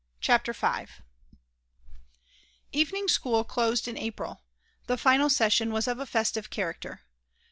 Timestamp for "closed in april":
3.43-4.41